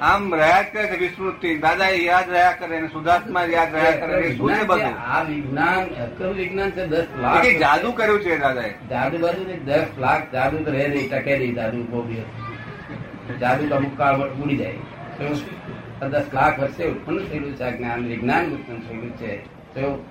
આમ 0.00 0.34
રહ્યા 0.34 0.62
કરે 0.62 0.86
છે 0.86 0.96
વિસ્મૃતિ. 0.98 1.58
દાદા 1.58 1.88
યાદ 1.88 2.30
રહ્યા 2.30 2.52
કરે 2.52 2.80
ને 2.80 2.88
સુધાર્થમાં 2.88 3.44
યાદ 3.44 3.74
રહ્યા 3.74 3.90
કરે 3.90 4.36
શું 4.36 4.52
છે 4.52 4.64
બધું? 4.64 5.00
આ 5.00 5.22
વિજ્ઞાન 5.22 5.84
અક્રમ 5.84 6.32
વિજ્ઞાન 6.32 6.70
છે 6.70 6.86
દસ 6.86 7.06
લાખ. 7.20 7.46
જાદુ 7.46 7.92
કર્યું 7.92 8.20
છે 8.20 8.38
દાદાએ. 8.38 8.70
જાદુ 8.90 9.18
ને 9.48 9.54
દસ 9.54 9.86
લાખ 9.98 10.32
જાદુ 10.32 10.64
તો 10.64 10.70
રહે 10.70 10.88
નહીં 10.88 11.10
ટકે 11.10 11.38
નહીં 11.38 11.54
જાદુ 11.54 11.82
બહુ 11.82 12.02
દિવસ. 12.06 13.38
જાદુ 13.40 13.68
તો 13.68 13.74
અમુક 13.74 13.98
કાળ 13.98 14.20
ઉડી 14.20 14.56
જાય. 14.56 14.74
દસ 16.08 16.22
લાખ 16.34 16.60
વર્ષે 16.60 16.84
ઉત્પન્ન 16.84 17.18
થયેલું 17.18 17.56
છે 17.56 17.62
આ 17.62 17.70
જ્ઞાન 17.70 18.06
વિજ્ઞાન 18.06 18.46
ઉત્પન્ન 18.46 18.78
થયેલું 18.78 19.16
છે. 19.16 19.44
તો 19.46 20.10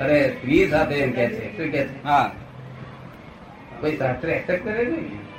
અરે 0.00 0.28
સ્ત્રી 0.28 0.68
સાથે 0.68 0.94
એમ 0.94 1.12
કે 1.12 1.28
છે 1.28 1.56
શું 1.56 1.72
કે 1.72 1.86
છે? 1.86 2.04
હા. 2.04 2.32
કોઈ 3.80 3.96
શાસ્ત્ર 3.96 4.28
એક્સેપ્ટ 4.28 4.64
કરે 4.64 4.84
નહીં? 4.84 5.33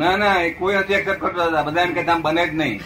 ના 0.00 0.16
ના 0.16 0.36
એ 0.42 0.50
કોઈ 0.58 0.76
નથી 0.78 0.96
એક્સેપ્ટ 0.98 1.20
કરતો 1.22 1.44
બધા 1.66 1.82
એમ 1.82 1.92
કે 1.96 2.02
આમ 2.12 2.22
બને 2.22 2.44
જ 2.46 2.54
નહીં. 2.60 2.80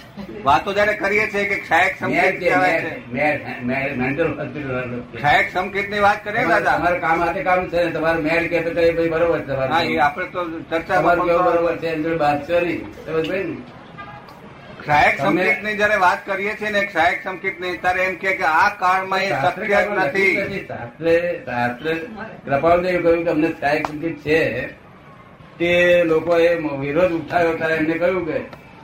વાતો 0.44 0.72
જયારે 0.72 0.94
કરીએ 0.96 1.24
છીએ 1.32 1.44
કે 1.50 1.56
ક્ષાયક 1.62 1.94
સંકેત 2.00 2.36
કહેવાય 2.40 2.80
છે. 2.82 2.90
મેડ 3.14 3.40
મેડ 3.70 3.96
મેન્ટલ 4.00 4.28
હોસ્પિટલ 4.40 4.92
ક્ષાયક 5.14 5.46
સંકેતની 5.54 6.02
વાત 6.06 6.20
કરીએ 6.24 6.44
દાદા? 6.48 6.74
અમારે 6.74 6.98
કામ 7.00 7.18
હાથે 7.22 7.42
કામ 7.48 7.60
છે 7.70 7.84
ને 7.84 7.90
તમારે 7.92 8.20
મેર 8.22 8.42
કે 8.52 8.58
તો 8.66 8.70
ભાઈ 8.76 9.10
બરોબર 9.14 9.40
છે 9.46 9.52
હા 9.72 9.82
એ 9.84 9.98
આપણે 10.06 10.26
તો 10.34 10.40
ચર્ચા 10.70 11.00
બરોબર 11.02 11.74
છે 11.82 11.88
એમ 11.88 12.02
વાત 12.04 12.18
બાદ 12.22 12.64
નહીં 12.64 12.80
સમજ 13.04 13.28
ભાઈ 13.28 13.44
ને? 13.44 13.56
ક્ષાયક 14.80 15.14
સંકેતની 15.20 15.76
જયારે 15.76 15.96
વાત 16.02 16.20
કરીએ 16.26 16.52
છીએ 16.58 16.70
ને 16.70 16.82
ક્ષાયક 16.86 17.18
સંકેતની 17.24 17.78
ત્યારે 17.78 18.02
એમ 18.08 18.14
કે 18.16 18.30
આ 18.50 18.66
કાળમાં 18.82 19.22
એ 19.22 19.30
શાસ્ત્ર 19.30 19.62
શક્ય 19.62 19.80
નથી 20.00 20.34
નથી. 20.42 20.66
શાસ્ત્રે 21.46 21.94
કૃપાલદેવ 22.44 23.00
કહ્યું 23.02 23.24
કે 23.24 23.30
અમને 23.30 23.50
ક્ષાયક 23.56 23.84
સંકેત 23.88 24.16
છે. 24.24 24.42
તે 25.58 26.02
લોકોએ 26.04 26.54
વિરોધ 26.80 27.12
ઉઠાવ્યો 27.12 27.52
ત્યારે 27.52 27.74
એમને 27.74 27.94
કહ્યું 27.94 28.26
કે 28.26 28.38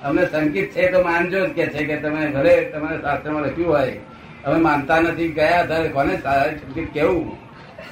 અમને 0.04 0.26
સંકેત 0.26 0.71
છે 0.71 0.90
તો 0.93 1.02
માનજો 1.02 1.47
જ 1.47 1.50
કે 1.50 1.66
છે 1.66 1.85
કે 1.85 1.97
તમે 1.97 2.26
ભલે 2.26 2.64
તમારા 2.64 3.00
શાસ્ત્રમાં 3.00 3.43
લખ્યું 3.43 3.73
હોય. 3.73 3.97
અમે 4.45 4.59
માનતા 4.61 5.00
નથી. 5.00 5.28
ગયા 5.28 5.66
ત્યારે 5.66 5.88
કોને 5.88 6.16
સંકેત 6.16 6.93
કેવું? 6.93 7.37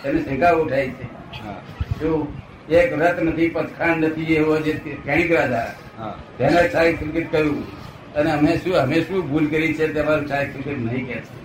એમને 0.04 0.22
શંકા 0.22 0.52
ઉઠાય 0.52 0.88
છે. 0.88 1.04
હા. 1.42 1.54
શું 2.00 2.42
એક 2.68 2.92
રથ 2.92 3.22
નથી 3.22 3.48
પથખાંડ 3.48 4.04
નથી 4.04 4.34
એવો 4.34 4.56
જે 4.56 4.72
ક્ષણિક 4.72 5.32
રાજા 5.32 5.66
હા. 5.98 6.14
તેને 6.38 6.68
સાહેબ 6.68 7.00
સંકિત 7.00 7.32
કહ્યું. 7.32 7.82
અને 8.14 8.32
અમે 8.32 8.56
શું 8.56 8.76
અમે 8.76 9.00
શું 9.00 9.30
ભૂલ 9.30 9.46
કરી 9.46 9.74
છે 9.74 9.92
તમારું 9.92 10.26
સાહેબ 10.26 10.48
સંગીત 10.52 10.92
નહીં 10.92 11.06
કે 11.06 11.14
છે? 11.14 11.42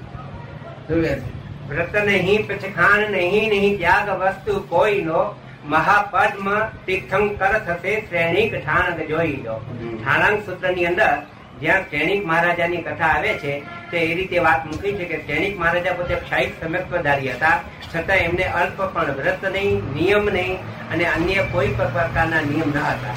શું 0.87 1.01
કે 1.01 1.13
છે? 1.15 1.37
વ્રત 1.69 1.95
નહીં 2.05 2.47
પછખાણ 2.47 3.11
નહીં 3.11 3.49
નહીં 3.49 3.77
ત્યાગ 3.77 4.09
વસ્તુ 4.09 4.59
કોઈ 4.69 5.01
નો 5.01 5.35
મહાપદ્મ 5.67 6.47
તીર્થંકર 6.85 7.53
થશે 7.67 7.93
શ્રેણીક 8.09 8.53
ઠાણક 8.65 8.99
જોઈ 9.09 9.35
લો. 9.45 9.55
ઠાણાંક 10.03 10.45
સૂત્રની 10.45 10.85
અંદર 10.91 11.13
જ્યાં 11.61 11.87
શ્રેણીક 11.89 12.21
મહારાજાની 12.29 12.83
કથા 12.87 13.11
આવે 13.15 13.31
છે 13.43 13.53
તે 13.91 13.97
એ 14.09 14.11
રીતે 14.19 14.37
વાત 14.47 14.61
મૂકી 14.67 14.93
છે 14.99 15.05
કે 15.11 15.17
શ્રેણિક 15.25 15.55
મહારાજા 15.61 15.95
પોતે 15.99 16.15
ક્ષાયિક 16.15 16.51
સમ્યક્તધારી 16.61 17.31
હતા. 17.31 17.55
છતાં 17.93 18.19
એમને 18.27 18.45
અલ્પ 18.59 18.79
પણ 18.93 19.11
વ્રત 19.19 19.43
નહીં 19.55 19.81
નિયમ 19.95 20.25
નહીં 20.37 20.53
અને 20.91 21.05
અન્ય 21.15 21.43
કોઈ 21.51 21.71
પણ 21.77 21.91
પ્રકારના 21.97 22.43
નિયમ 22.51 22.69
ન 22.75 22.77
હતા. 22.89 23.15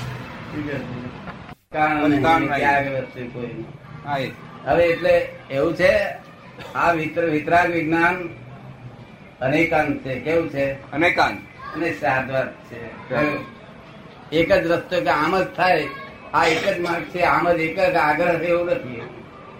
હવે 4.67 4.85
એટલે 4.93 5.15
એવું 5.51 5.75
છે 5.81 5.93
આ 6.75 6.91
વિતર 6.99 7.25
વિતરાગ 7.35 7.69
વિજ્ઞાન 7.77 8.17
અનેકાંત 9.41 10.03
છે. 10.05 10.13
કેવું 10.27 10.49
છે? 10.55 10.65
અનેકાંત. 10.93 11.39
અને 11.75 11.93
શાદ્વત 11.93 12.53
છે. 12.71 12.81
એક 14.37 14.53
જ 14.53 14.67
રસ્તો 14.67 15.01
કે 15.01 15.09
આમ 15.09 15.39
જ 15.39 15.47
થાય 15.57 15.89
આ 16.35 16.45
એક 16.45 16.77
જ 16.77 16.81
માર્ગ 16.81 17.05
છે 17.05 17.23
આમ 17.23 17.53
જ 17.53 17.61
એક 17.61 17.79
જ 17.81 17.97
આગ્રહ 17.97 18.39
છે 18.39 18.45
એવું 18.45 18.67
નથી. 18.67 19.03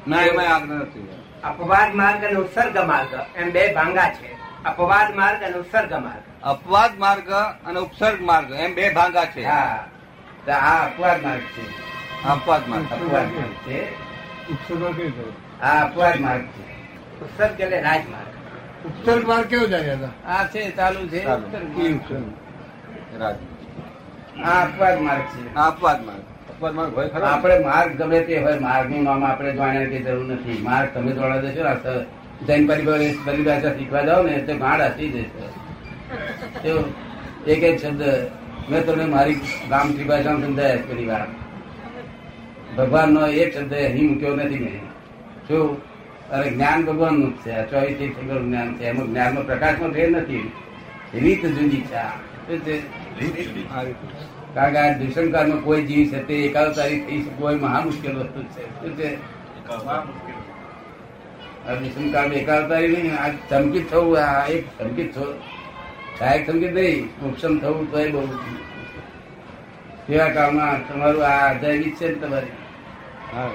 ના 0.09 0.23
એમાં 0.23 0.55
આગ્રહ 0.55 0.75
નથી. 0.75 1.09
અપવાદ 1.45 1.95
માર્ગ 1.95 2.25
અને 2.25 2.35
ઉત્સર્ગ 2.35 2.77
માર્ગ 2.87 3.09
એમ 3.37 3.51
બે 3.51 3.73
ભાંગા 3.73 4.11
છે. 4.11 4.31
અપવાદ 4.65 5.15
માર્ગ 5.15 5.43
અને 5.43 5.55
ઉત્સર્ગ 5.55 5.93
માર્ગ. 5.93 6.25
અપવાદ 6.43 6.99
માર્ગ 6.99 7.31
અને 7.67 7.81
ઉપસર્ગ 7.81 8.21
માર્ગ 8.21 8.51
એમ 8.51 8.75
બે 8.75 8.93
ભાંગા 8.93 9.25
છે. 9.25 9.43
હા. 9.45 9.85
તો 10.47 10.53
આ 10.53 10.87
અપવાદ 10.87 11.23
માર્ગ 11.23 11.41
છે. 11.41 11.65
અપવાદ 12.29 12.69
માર્ગ. 12.69 12.93
અપવાદ 12.93 13.33
માર્ગ 13.33 13.69
છે. 13.69 14.11
ઉપસર્ગ 14.51 14.83
હા 15.63 15.81
અપવાદ 15.81 16.21
માર્ગ 16.21 16.43
છે. 16.43 16.71
ઉત્સર્ગ 17.21 17.61
એટલે 17.61 17.81
રાજમાર્ગ. 17.81 18.30
ઉપસર્ગ 18.87 19.25
માર્ગ 19.29 19.47
કેવો 19.47 19.67
જાય 19.67 19.99
આ 20.27 20.45
છે 20.53 20.61
ચાલુ 20.77 21.03
છે. 21.09 21.21
ઉત્તર 21.27 21.63
આ 24.45 24.65
અપવાદ 24.65 24.97
માર્ગ 25.01 25.25
છે. 25.33 25.55
અપવાદ 25.55 26.01
માર્ગ. 26.05 26.23
આપણે 27.25 27.59
માર્ગ 27.59 27.91
ગમે 27.99 28.21
તે 28.21 28.39
હોય 28.39 28.59
માર્ગનું 28.59 29.03
નામ 29.05 29.25
આપણે 29.25 29.53
જાણ્યા 29.53 29.91
કે 29.93 29.99
જરૂર 29.99 30.27
નથી. 30.33 30.59
માર્ગ 30.63 30.89
તમે 30.95 31.13
જોડા 31.13 31.41
દેશો 31.41 31.63
ને 31.63 32.05
જૈન 32.47 32.63
પરિભાષા 33.25 33.73
શીખવા 33.77 34.03
જાઓ 34.03 34.23
ને 34.23 34.39
તો 34.49 34.55
ગાઢ 34.57 34.81
હસી 34.81 35.11
જશે. 35.11 36.73
એક 37.53 37.63
એક 37.63 37.77
શબ્દ 37.83 38.03
મેં 38.71 38.87
તમને 38.87 39.05
મારી 39.05 39.35
ગામ 39.71 39.93
ત્રિભાષા 39.93 40.35
સમજાય 40.45 40.77
પેલી 40.89 41.07
વાર. 41.07 41.27
ભગવાન 42.77 43.09
નો 43.15 43.27
એક 43.27 43.49
શબ્દ 43.57 43.73
અહીં 43.75 44.09
મૂક્યો 44.11 44.35
નથી 44.37 44.59
મેં. 44.59 44.81
શું? 45.49 45.90
અને 46.31 46.51
જ્ઞાન 46.51 46.85
ભગવાનનું 46.85 47.37
જ 47.37 47.47
છે 47.47 47.51
આ 47.51 47.65
ચોવીસ 47.65 48.15
જ્ઞાન 48.43 48.75
છે. 48.75 48.85
એમાં 48.85 49.07
જ્ઞાનમાં 49.07 49.47
પ્રકાશમાં 49.47 49.91
ફેર 49.91 50.11
નથી. 50.11 50.53
રીત 51.15 51.47
જુદી 51.47 51.81
છે. 51.81 51.95
આ. 51.95 52.09
શું 52.47 52.61
છે 52.61 52.79
કારણ 54.55 54.73
કે 54.73 54.79
આ 54.79 54.93
દુષ્મકાળમાં 54.93 55.59
કોઈ 55.59 55.83
જીવ 55.83 56.07
છે 56.07 56.27
તે 56.27 56.35
એકાવતારી 56.35 57.01
થઈ 57.01 57.23
શકવું 57.23 57.43
હોય 57.43 57.55
મહા 57.55 57.81
મુશ્કેલ 57.81 58.17
વસ્તુ 58.17 58.43
છે. 58.43 58.81
શું 58.81 58.99
છે 58.99 59.17
આ 61.69 61.75
દુષ્મકાળમાં 61.75 62.35
એકાવતારી 62.35 62.89
નહીં 62.89 63.17
આ 63.17 63.29
ચમકિત 63.51 63.91
થવું 63.91 64.19
આ 64.19 64.47
એક 64.47 64.65
ચમકિત 64.79 65.15
થવું. 65.15 65.35
સહાયક 66.19 66.47
ચમકિત 66.47 66.73
નહીં 66.73 67.27
ઉપસમ 67.27 67.59
થવું 67.59 67.91
તો 67.91 67.99
એ 67.99 68.11
બહુ 68.11 68.27
સેવા 70.07 70.29
કાળમાં 70.29 70.89
તમારું 70.89 71.27
આ 71.27 71.51
અજાયબી 71.51 71.91
છે 71.91 72.09
ને 72.09 72.15
તમારી? 72.15 72.47
હા. 73.35 73.51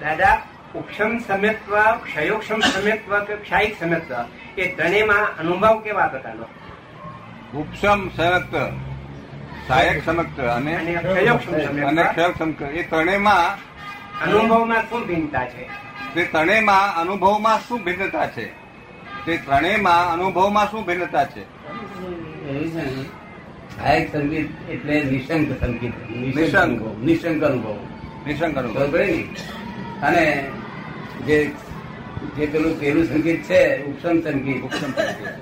દાદા 0.00 0.42
ઉપશમ 0.78 1.18
સમ્યત્વ 1.18 1.80
ક્ષયોક્ષમ 2.04 2.60
સમ્યત્વ 2.60 3.18
કે 3.18 3.36
ક્ષાયિક 3.36 3.80
સમ્યત્વ 3.80 4.14
એ 4.58 4.74
ત્રણેયમાં 4.74 5.38
અનુભવ 5.38 5.80
કેવા 5.80 6.06
પ્રકારનો 6.06 6.44
ઉપસમ 7.58 8.08
સંયુક્ત 8.08 8.72
સહાયક 9.68 10.04
સમક્ત 10.04 10.40
અને 10.40 10.76
અને 10.76 10.94
ક્ષયોક્ષમ 10.94 12.44
સમક્ત 12.44 12.62
એ 12.62 12.82
ત્રણેયમાં 12.82 13.76
અનુભવમાં 14.24 14.82
શું 14.82 15.06
ભિન્નતા 15.06 15.48
છે? 15.48 15.68
તે 16.14 16.24
ત્રણેયમાં 16.24 16.96
અનુભવમાં 16.96 17.60
શું 17.60 17.84
ભિન્નતા 17.84 18.26
છે? 18.26 18.46
તે 19.26 19.36
ત્રણેયમાં 19.36 20.12
અનુભવમાં 20.12 20.70
શું 20.70 20.86
ભિન્નતા 20.86 21.24
છે? 21.24 21.42
સહાયક 23.76 24.12
સંગીત 24.12 24.70
એટલે 24.70 25.02
નિશંક 25.02 25.60
સંગીત. 25.60 26.10
નિશંક 26.10 26.98
નિશંક. 26.98 27.44
અનુભવ. 27.44 27.76
નિશંક 28.26 28.58
અનુભવ. 28.58 28.98
અને 30.02 30.50
જે 31.26 31.50
જે 32.36 32.46
પેલું 32.46 32.80
પેલું 32.80 33.04
સંગીત 33.04 33.42
છે 33.42 33.82
ઉપસમ 33.82 34.20
સંગીત. 34.20 34.62
ઉપસમ 34.62 34.92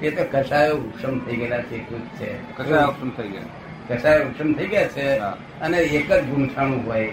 એ 0.03 0.11
તો 0.11 0.25
કસાયો 0.33 0.77
ઉપસમ 0.77 1.19
થઈ 1.19 1.37
ગયેલા 1.37 1.63
છે 1.63 1.77
એટલું 1.77 2.03
જ 2.05 2.21
છે. 2.21 2.55
કશા 2.57 2.87
ઉપસમ 2.87 3.11
થઈ 3.11 3.29
ગયા. 3.29 3.43
કષાયો 3.89 4.29
ઉપસમ 4.29 4.53
થઈ 4.53 4.67
ગયા 4.67 4.89
છે 4.89 5.19
અને 5.61 5.79
એક 5.79 6.13
જ 6.13 6.25
ગુંઠાણું 6.25 6.87
હોય. 6.87 7.11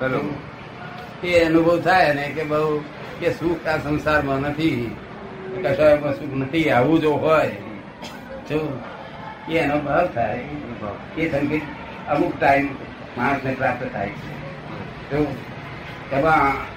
બરોબર. 0.00 1.26
એ 1.26 1.44
અનુભવ 1.44 1.80
થાય 1.80 2.14
ને 2.14 2.28
કે 2.28 2.44
બહુ 2.44 2.80
કે 3.20 3.30
સુખ 3.30 3.66
આ 3.66 3.78
સંસારમાં 3.78 4.40
નથી. 4.40 4.96
કષાયોમાં 5.62 6.14
સુખ 6.14 6.34
નથી 6.34 6.70
આવું 6.70 7.00
જો 7.00 7.12
હોય 7.12 7.50
જો 8.48 8.78
એ 9.48 9.56
એનો 9.56 9.78
ભાવ 9.78 10.06
થાય. 10.06 10.44
એ 11.18 11.30
સંગીત 11.30 11.62
અમુક 12.08 12.40
ટાઈમ 12.40 12.68
માણસને 13.18 13.54
પ્રાપ્ત 13.54 13.92
થાય 13.92 14.08
છે. 14.08 14.34
જો 15.10 15.26
એમાં 16.12 16.73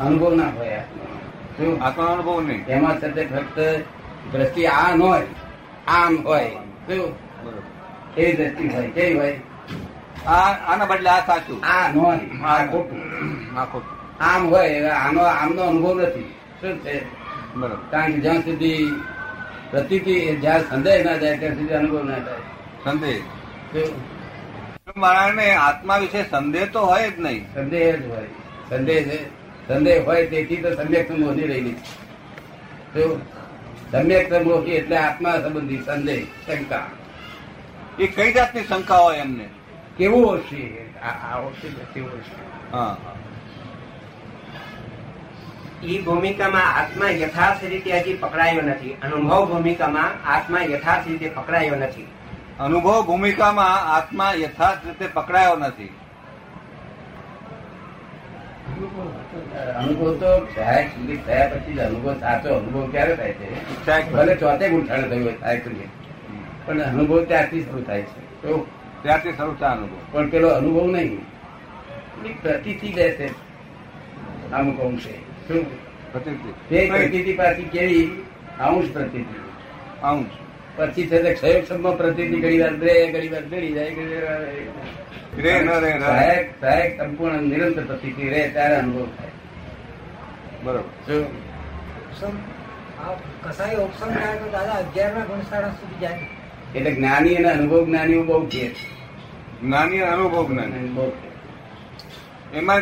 અનુભવ 0.00 0.34
ના 0.34 0.48
હોય 0.48 0.74
આત્માનો. 1.78 2.12
અનુભવ 2.12 2.40
નહીં. 2.40 2.66
એમાં 2.66 3.00
સાથે 3.00 3.26
ફક્ત 3.26 3.58
દ્રષ્ટિ 4.32 4.66
આ 4.66 4.94
ન 4.94 5.02
હોય 5.02 5.26
આમ 5.86 6.16
હોય. 6.24 6.50
શું? 6.86 7.16
એ 8.16 8.36
દ્રષ્ટિ 8.36 8.68
હોય 8.68 8.90
કેવી 8.90 9.18
હોય. 9.18 9.40
આ 10.26 10.52
આના 10.52 10.84
બદલે 10.84 11.10
આ 11.10 11.26
સાચું. 11.26 11.64
આ 11.64 11.92
ન 11.92 11.98
હોય 11.98 12.18
આ 12.44 12.66
ખોટું. 12.66 13.00
આ 13.58 13.64
ખોટું. 13.64 14.24
આમ 14.24 14.48
હોય 14.48 14.82
આનો 14.82 15.22
આમનો 15.22 15.62
અનુભવ 15.62 16.00
નથી. 16.00 16.34
શું 16.60 16.78
છે? 16.78 17.04
બરોબર. 17.54 17.76
કારણ 17.90 18.12
કે 18.12 18.20
જ્યાં 18.20 18.36
સુધી 18.36 19.02
પ્રતિથી 19.70 20.36
જ્યાં 20.36 20.70
સંદેહ 20.70 21.04
ના 21.04 21.16
જાય 21.16 21.36
ત્યાં 21.36 21.54
સુધી 21.54 21.74
અનુભવ 21.74 22.02
ના 22.02 22.18
થાય. 22.18 22.38
સંદેહ. 22.84 23.20
માણસને 24.96 25.54
આત્મા 25.54 25.96
વિશે 25.96 26.22
સંદેહ 26.22 26.66
તો 26.72 26.80
હોય 26.80 27.10
જ 27.10 27.20
નહીં. 27.20 27.54
સંદેહ 27.54 27.96
જ 27.96 28.06
હોય. 28.08 28.24
સંદેહ 28.70 29.02
છે. 29.04 29.39
સંદેહ 29.70 30.04
હોય 30.04 30.26
તેથી 30.26 30.56
તો 30.56 30.70
સમ્યક 30.74 31.10
મોહની 31.10 31.46
રહેલી. 31.46 31.76
સમ્યક 33.92 34.32
મોહી 34.32 34.70
એટલે 34.70 34.96
આત્મા 34.96 35.36
સંબંધી 35.42 35.82
સંદેહ 35.86 36.22
શંકા. 36.46 36.86
એ 37.98 38.06
કઈ 38.06 38.32
જાતની 38.32 38.64
શંકા 38.64 38.96
હોય 38.96 39.16
એમને? 39.16 39.46
કેવું 39.98 40.34
હશે? 40.34 40.62
આ 41.02 41.14
આ 41.30 41.38
હશે 41.46 41.68
તો 41.68 41.84
કેવું 41.94 42.18
હશે? 42.18 42.36
ઈ 45.86 46.02
ભૂમિકામાં 46.02 46.68
આત્મા 46.80 47.10
યથાર્થ 47.10 47.64
રીતે 47.64 47.90
હજી 47.98 48.14
પકડાયો 48.14 48.62
નથી. 48.62 48.96
અનુભવ 49.02 49.46
ભૂમિકામાં 49.52 50.10
આત્મા 50.34 50.66
યથાર્થ 50.74 51.08
રીતે 51.08 51.28
પકડાયો 51.28 51.76
નથી. 51.76 52.06
અનુભવ 52.60 53.06
ભૂમિકામાં 53.06 53.78
આત્મા 53.96 54.32
યથાર્થ 54.34 54.86
રીતે 54.86 55.06
પકડાયો 55.06 55.56
નથી. 55.56 55.92
અનુભવ 59.60 60.12
તો 60.14 60.46
સહાયક 60.54 60.86
સુધી 60.86 61.16
થયા 61.16 61.48
પછી 61.48 61.74
જ 61.74 61.78
અનુભવ 61.78 62.14
સાચો 62.14 62.54
અનુભવ 62.54 62.90
ક્યારે 62.90 63.16
થાય 63.16 63.32
છે? 63.32 64.12
ભલે 64.12 64.34
ચોથે 64.34 64.68
ગુંઠાણે 64.68 65.08
થયું 65.08 65.24
હોય 65.24 65.32
સહાયક 65.32 65.64
સુધી 65.64 65.88
પણ 66.66 66.82
અનુભવ 66.82 67.24
ત્યારથી 67.24 67.62
શરૂ 67.62 67.82
થાય 67.82 68.02
છે. 68.02 68.42
તો 68.42 68.66
ત્યારથી 69.02 69.32
શરૂ 69.32 69.54
થાય 69.54 69.76
અનુભવ. 69.76 69.96
પણ 70.12 70.28
પેલો 70.28 70.48
અનુભવ 70.48 70.86
નહીં. 70.86 71.18
પેલી 72.14 72.34
પ્રતીતિ 72.42 72.92
બેસે 72.92 73.26
અમુક 74.52 74.80
અંશે 74.80 75.14
શું? 75.48 75.64
પ્રતિથી 76.12 76.54
તે 76.68 76.88
પ્રતીતિ 76.88 77.32
પાછી 77.32 77.62
કેવી? 77.62 78.06
અંશ 78.60 78.92
પ્રતીતિ. 78.92 79.34
અંશ 80.02 80.26
પછી 80.76 81.06
છે 81.06 81.22
તે 81.22 81.34
ક્ષયોક્ષમમાં 81.34 81.98
પ્રતીતિ 81.98 82.40
ઘણી 82.40 82.58
વાર 82.58 82.72
રે 82.72 83.12
ઘણી 83.12 83.28
વાર 83.28 83.42
ઘડી 83.42 83.72
જાય 83.72 83.90
ઘડી 83.90 84.14
વાર. 84.14 86.00
સહાયક 86.00 86.50
સહાયક 86.60 86.96
સંપૂર્ણ 86.96 87.42
નિરંતર 87.42 87.82
પ્રતીતિ 87.82 88.28
રહે 88.28 88.48
ત્યારે 88.48 88.74
અનુભવ 88.74 89.06
થાય. 89.18 89.28
બરોબર. 90.64 91.16
શું 92.20 92.34
કસાઈ 93.44 93.76
ઓપ્શન 93.76 94.10
થાય 94.14 94.36
તો 94.38 94.50
દાદા 94.50 94.72
અગિયાર 94.72 95.12
ના 95.14 95.24
ગુણસાડા 95.24 95.68
સુધી 95.68 96.00
જાય. 96.00 96.28
એટલે 96.74 96.90
જ્ઞાની 96.94 97.34
અને 97.34 97.50
અનુભવ 97.50 97.84
જ્ઞાનીઓ 97.84 98.22
બહુ 98.22 98.46
છે. 98.46 98.64
જ્ઞાની 99.62 100.00
અનુભવ 100.00 100.46
જ્ઞાની. 100.48 100.88
બહુ 100.88 101.12
એમાં 102.54 102.80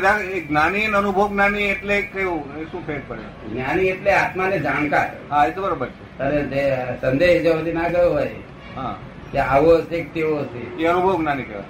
જ્ઞાની 0.48 0.84
અને 0.84 0.96
અનુભવ 0.96 1.28
જ્ઞાની 1.28 1.62
એટલે 1.62 2.02
કેવું? 2.02 2.42
એ 2.56 2.64
શું 2.64 2.86
ફેર 2.86 3.00
પડે? 3.08 3.48
જ્ઞાની 3.48 3.86
એટલે 3.86 4.12
આત્માને 4.12 4.58
જાણકાર. 4.58 5.08
હા 5.30 5.44
એ 5.44 5.50
તો 5.50 5.62
બરોબર 5.62 5.88
છે. 5.88 6.18
અને 6.18 7.16
જે 7.18 7.38
જો 7.44 7.56
બધી 7.56 7.72
ના 7.72 7.88
ગયો 7.88 8.12
હોય 8.12 8.30
હા. 8.76 8.96
કે 9.32 9.38
આવો 9.38 9.76
હશે 9.76 10.02
કે 10.02 10.08
તેવો 10.14 10.38
હશે. 10.38 10.82
એ 10.82 10.86
અનુભવ 10.86 11.20
જ્ઞાની 11.20 11.42
કહેવાય. 11.42 11.64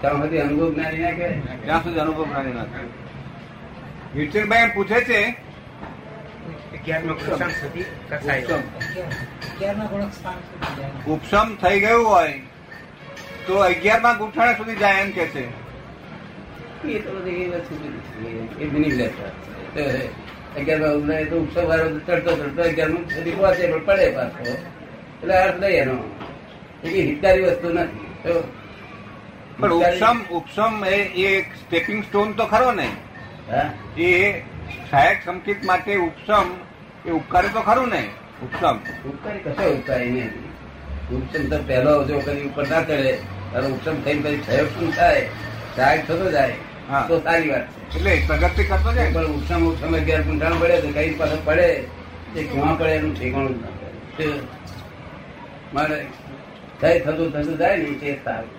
ત્યાં 0.00 0.22
સુધી 0.22 0.38
અનુભવ 0.38 0.72
જ્ઞાની 0.74 0.98
ના 0.98 1.10
કહેવાય. 1.10 1.56
ત્યાં 1.64 1.82
સુધી 1.82 1.98
અનુભવ 1.98 2.24
જ્ઞાની 2.24 2.52
ના 2.52 2.64
થાય 2.64 2.84
વિઠ્ઠલભાઈ 4.14 4.62
એમ 4.62 4.74
પૂછે 4.74 5.04
છે 5.04 5.28
ઉપસમ. 5.28 5.36
અગિયારના 9.52 9.84
ગુણક 9.84 10.12
સ્થાન 10.12 10.34
સુધી 10.34 10.82
જાય? 10.82 11.12
ઉપસમ 11.12 11.56
થઈ 11.56 11.80
ગયું 11.80 12.08
હોય 12.08 12.40
તો 13.46 13.54
અગિયારમાં 13.54 14.18
ગુઠાણા 14.18 14.52
સુધી 14.52 14.74
જાય 14.74 15.00
એમ 15.00 15.10
કે 15.10 15.26
છે. 15.26 15.48
અગિયાર 20.56 21.14
છે. 21.14 21.24
તો 21.24 21.68
વાળો 21.68 21.98
ચડતો 21.98 22.36
ચડતો 22.36 23.14
સુધી 23.14 23.30
પહોંચે 23.30 23.66
પણ 23.66 23.84
પડે 23.84 24.10
પાછો. 24.10 24.42
એટલે 24.42 25.42
અર્થ 25.42 25.60
નહીં 25.60 25.72
એનો. 25.72 25.98
એ 26.84 26.88
હિતકારી 26.88 27.42
વસ્તુ 27.42 27.72
નથી. 27.72 28.06
તો 28.22 28.52
પણ 29.60 29.72
ઉપસમ 29.72 30.22
ઉપસમ 30.22 30.84
એ 30.84 30.88
એ 30.88 31.38
એક 31.38 31.54
સ્ટેપિંગ 31.54 32.04
સ્ટોન 32.04 32.32
તો 32.32 32.46
ખરો 32.46 32.72
ને. 32.72 32.86
હા 32.86 33.03
એ 33.48 34.42
સહાયક 34.90 35.18
સંકેત 35.24 35.64
માટે 35.64 35.96
ઉપસમ 35.96 36.48
એ 37.04 37.10
ઉપકારે 37.10 37.48
તો 37.48 37.60
ખરું 37.60 37.88
ને? 37.88 38.02
ઉપસમ 38.42 38.76
ઉપકારી 39.08 39.38
કશો 39.38 39.64
ઉપકારી 39.70 40.10
નહીં. 40.10 40.32
ઉપસમ 41.12 41.48
તો 41.48 41.58
પહેલો 41.62 42.04
જો 42.04 42.18
કદી 42.18 42.44
ઉપર 42.44 42.66
ના 42.68 42.82
ચડે 42.82 43.18
ત્યારે 43.50 43.66
ઉપસમ 43.66 43.96
થઈને 44.04 44.22
પછી 44.22 44.42
સહયોગ 44.42 44.68
શું 44.68 44.94
થાય? 44.94 45.28
સહાયક 45.76 46.06
થતો 46.06 46.30
જાય. 46.30 46.54
તો 47.08 47.20
સારી 47.20 47.50
વાત 47.50 47.66
છે. 47.92 47.98
એટલે 47.98 48.22
પ્રગતિ 48.26 48.64
કરતો 48.64 48.92
જાય 48.92 49.12
પણ 49.12 49.26
ઉપસમ 49.26 49.66
ઉપસમ 49.66 49.94
અગિયાર 49.94 50.22
પૂંઠાણું 50.22 50.60
પડે 50.60 50.80
તો 50.80 50.88
કઈ 50.88 51.14
પાસે 51.14 51.36
પડે? 51.44 51.68
એ 52.36 52.42
ક્યાં 52.42 52.78
પડે 52.78 52.92
એનું 52.94 53.14
ઠેકાણું 53.14 53.56
ના 53.62 53.72
મારે 55.72 56.06
થઈ 56.80 56.98
થતું 57.00 57.32
થતું 57.32 57.56
જાય 57.58 57.76
ને 57.76 57.94
તે 58.00 58.18
સારું 58.24 58.50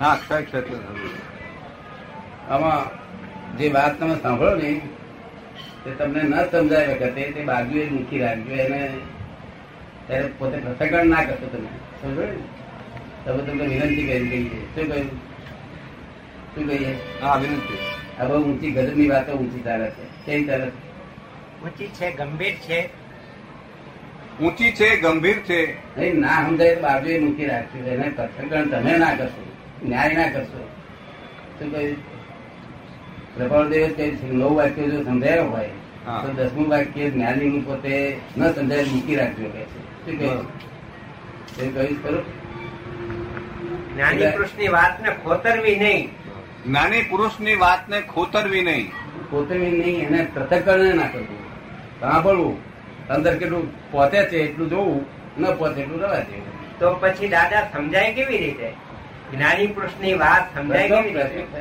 હા 0.00 0.16
ક્ષય 0.16 0.40
થતું 0.42 0.62
થયું. 0.62 1.12
આમાં 2.50 3.07
જે 3.56 3.68
વાત 3.68 4.00
તમે 4.00 4.14
સાંભળો 4.22 4.54
ને 4.54 4.80
તે 5.84 5.90
તમને 5.90 6.22
ન 6.22 6.34
સમજાય 6.50 6.88
વખતે 6.88 7.30
તે 7.30 7.44
બાજુએ 7.44 7.90
મૂકી 7.90 8.18
રાખજો. 8.18 8.54
એને 8.54 8.90
ત્યારે 10.06 10.28
પોતે 10.38 10.58
પ્રસંગણ 10.58 11.06
ના 11.06 11.22
કરશો 11.22 11.46
તમે. 11.46 11.68
સમજો 12.02 12.22
ને? 12.22 12.36
તમે 13.24 13.42
તમને 13.42 13.66
વિનંતી 13.66 14.06
કરી 14.06 14.28
કહીએ 14.28 14.48
શું 14.48 14.88
કહ્યું? 14.88 15.06
શું 16.54 16.66
કહીએ? 16.66 16.94
હા 17.22 17.36
વિનંતી. 17.36 17.78
આ 18.20 18.24
બહુ 18.24 18.42
ઊંચી 18.42 18.70
ગજબની 18.70 19.08
વાતો 19.08 19.32
ઊંચી 19.32 19.62
ચાલે 19.62 19.90
છે. 19.90 20.26
કઈ 20.26 20.44
ચાલે 20.44 20.66
છે? 20.66 20.88
ઊંચી 21.64 21.86
છે 21.86 22.10
ગંભીર 22.10 22.54
છે? 22.54 22.90
ઊંચી 24.40 24.72
છે 24.72 24.96
ગંભીર 24.96 25.36
છે. 25.36 25.60
નહીં 25.96 26.20
ના 26.20 26.46
સમજાય 26.46 26.74
તો 26.74 26.80
બાજુએ 26.80 27.18
મૂકી 27.18 27.46
રાખજો. 27.46 27.90
એને 27.90 28.08
પ્રસંગણ 28.08 28.68
તમે 28.68 28.98
ના 28.98 29.14
કરશો 29.14 29.52
ન્યાય 29.84 30.14
ના 30.14 30.28
કરશો. 30.28 30.68
શું 31.58 31.72
કહ્યું? 31.72 32.17
કૃપાળદેવ 33.38 33.88
જ 33.88 34.24
નવ 34.32 34.56
વાક્ય 34.56 34.88
જો 34.88 35.02
સમજાયો 35.04 35.44
હોય 35.44 35.68
તો 36.06 36.32
દસમું 36.32 36.68
વાક્ય 36.68 37.10
જ્ઞાની 37.10 37.50
નું 37.50 37.66
પોતે 37.66 38.16
ન 38.36 38.52
સમજાય 38.52 38.84
મૂકી 38.84 39.16
રાખજો 39.16 39.48
કે 39.48 39.60
છે. 39.60 39.80
તે 41.56 41.66
કહ્યું 41.68 42.02
ખરું? 42.02 42.24
જ્ઞાની 43.94 44.26
પુરુષની 44.26 44.68
વાતને 44.68 45.10
ખોતરવી 45.24 45.76
નહીં. 45.76 46.10
જ્ઞાની 46.66 47.02
પુરુષની 47.02 47.54
વાતને 47.54 48.00
ખોતરવી 48.00 48.62
નહીં. 48.62 48.90
ખોતરવી 49.30 49.70
નહીં 49.70 50.06
એને 50.06 50.26
પ્રતકરણ 50.34 50.96
ના 50.96 51.06
કરવું. 51.06 51.40
સાંભળવું. 52.00 52.56
અંદર 53.08 53.36
કેટલું 53.36 53.90
પહોંચે 53.90 54.22
છે 54.24 54.36
એટલું 54.36 54.70
જોવું 54.70 55.06
ન 55.38 55.44
પહોંચે 55.54 55.80
એટલું 55.80 56.00
રવા 56.00 56.16
દેવું. 56.16 56.78
તો 56.78 56.94
પછી 57.00 57.28
દાદા 57.28 57.62
સમજાય 57.72 58.12
કેવી 58.12 58.38
રીતે? 58.38 58.87
જ્ઞાની 59.34 59.66
પુરુષની 59.66 60.14
વાત 60.14 60.54
સમજાય 60.54 60.88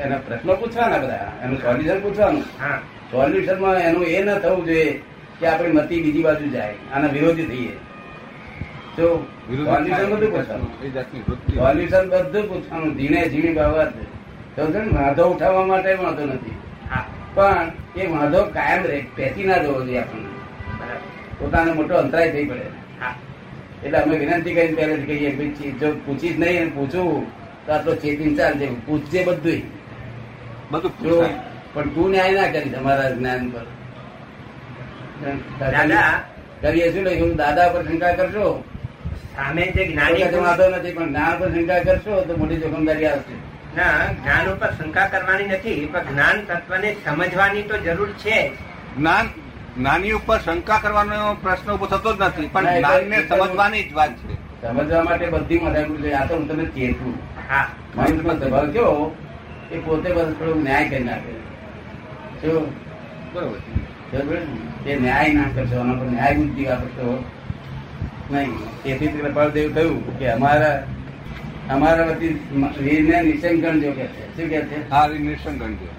એના 0.03 0.17
પ્રશ્નો 0.17 0.55
પૂછવાના 0.55 0.97
બધા. 0.97 1.31
એનું 1.43 1.57
સોલ્યુશન 1.57 1.99
પૂછવાનું. 1.99 2.41
સોલ્યુશનમાં 3.11 3.75
એનું 3.75 4.05
એ 4.05 4.23
ના 4.23 4.39
થવું 4.39 4.65
જોઈએ 4.65 5.03
કે 5.39 5.47
આપણી 5.47 5.71
મતી 5.71 6.03
બીજી 6.03 6.23
બાજુ 6.23 6.47
જાય 6.49 6.73
આના 6.93 7.07
વિરોધી 7.07 7.45
થઈએ. 7.45 7.71
તો 8.95 9.27
સોલ્યુશન 9.65 10.15
બધું 10.15 10.31
પૂછવાનું. 10.31 10.91
સોલ્યુશન 11.55 12.09
બધું 12.09 12.49
પૂછવાનું. 12.49 12.95
ધીણે 12.95 13.29
ઝીણી 13.29 13.53
બાબત 13.53 13.93
તો 14.55 14.71
છે 14.71 14.77
ને 14.77 15.01
વાંધો 15.01 15.25
ઉઠાવવા 15.25 15.65
માટે 15.65 15.93
વાંધો 15.93 16.25
નથી. 16.25 16.55
પણ 17.33 17.71
એ 17.95 18.07
વાંધો 18.07 18.43
કાયમ 18.43 18.83
રહે 18.83 19.03
પેસી 19.15 19.43
ના 19.43 19.57
જવો 19.57 19.81
જોઈએ 19.81 19.97
આપણને. 19.97 20.25
બરાબર. 20.25 20.95
પોતાને 21.39 21.71
મોટો 21.71 21.95
અંતરાય 21.95 22.31
થઈ 22.31 22.45
પડે. 22.45 22.61
હા. 23.01 23.15
એટલે 23.83 23.97
અમે 23.97 24.17
વિનંતી 24.17 24.53
કરીને 24.53 24.73
પહેલે 24.73 24.97
જ 24.97 25.07
કહીએ 25.07 25.35
ભાઈ 25.35 25.49
ચી- 25.49 25.71
જો 25.71 25.91
પૂછીશ 26.05 26.39
નહીં 26.39 26.61
અને 26.61 26.71
પૂછું. 26.75 27.46
તો 27.67 27.73
આટલો 27.73 27.95
ચેતીને 27.95 28.35
ચાલશે 28.37 28.67
પૂછશે 28.85 29.19
બધું 29.23 29.61
બધું 30.71 31.29
પણ 31.73 31.89
તું 31.89 32.09
ન્યાય 32.11 32.31
ના 32.31 32.49
કરી 32.53 32.69
તમારા 32.69 33.09
જ્ઞાન 33.09 33.51
પર. 33.51 33.65
દાદા. 35.59 36.11
કરીએ 36.61 36.87
શું 36.93 37.03
લખ્યું 37.05 37.37
દાદા 37.37 37.67
પર 37.69 37.81
શંકા 37.83 38.13
કરશો? 38.13 38.47
સામે 39.35 39.63
જે 39.71 39.83
જ્ઞાની 39.87 40.29
તો 40.31 40.39
વાંધો 40.41 40.69
નથી 40.69 40.93
પણ 40.93 41.09
જ્ઞાન 41.09 41.37
પર 41.39 41.49
શંકા 41.51 41.79
કરશો 41.79 42.21
તો 42.21 42.37
મોટી 42.37 42.61
જોખમદારી 42.61 43.05
આવશે. 43.05 43.35
ના 43.75 44.07
જ્ઞાન 44.13 44.47
ઉપર 44.53 44.71
શંકા 44.77 45.07
કરવાની 45.07 45.49
નથી 45.49 45.87
પણ 45.87 46.07
જ્ઞાન 46.07 46.37
તત્વને 46.47 46.89
સમજવાની 47.05 47.63
તો 47.63 47.75
જરૂર 47.77 48.11
છે 48.15 48.37
જ્ઞાન 48.97 49.25
જ્ઞાની 49.77 50.13
ઉપર 50.13 50.39
શંકા 50.39 50.79
કરવાનો 50.79 51.37
પ્રશ્ન 51.43 51.71
ઊભો 51.71 51.87
થતો 51.87 52.13
જ 52.13 52.21
નથી 52.23 52.49
પણ 52.53 52.73
જ્ઞાનને 52.75 53.17
સમજવાની 53.27 53.83
જ 53.83 53.93
વાત 53.93 54.13
છે. 54.21 54.36
સમજવા 54.61 55.03
માટે 55.03 55.29
બધી 55.29 55.59
મજા 55.59 55.83
છે. 55.83 56.11
આ 56.11 56.25
તો 56.25 56.35
હું 56.35 56.47
તમને 56.47 56.65
ચેતું 56.65 57.13
હા. 57.49 57.67
મનુષ્યનો 57.95 58.39
સ્વભાવ 58.39 58.71
કેવો? 58.71 59.15
એ 59.71 59.77
પોતે 59.77 60.09
બધું 60.11 60.39
થોડું 60.39 60.63
ન્યાય 60.63 60.89
કરી 60.89 61.03
નાખે. 61.03 61.33
શું 62.41 62.71
બરોબર? 63.33 64.37
તે 64.83 64.95
ન્યાય 64.95 65.33
ના 65.33 65.49
કરશો 65.55 65.79
આના 65.79 65.93
પર 65.93 66.05
ન્યાય 66.05 66.35
બુદ્ધિ 66.35 66.65
વાપરશો 66.65 67.23
નહીં 68.31 68.51
તેથી 68.83 69.07
કૃપાળદેવ 69.07 69.73
કહ્યું 69.73 70.19
કે 70.19 70.29
અમારા 70.29 70.83
અમારા 71.69 72.03
વતી 72.03 72.39
વીરને 72.79 73.21
નિશંકણ 73.21 73.79
જો 73.79 73.91
કે 73.91 74.05
છે. 74.05 74.37
શું 74.37 74.49
કે 74.49 74.61
છે? 74.61 74.89
હા 74.89 75.07
નિશંકણ 75.07 75.73
જો? 75.73 75.89